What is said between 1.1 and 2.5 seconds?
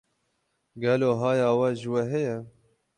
haya we ji we heye?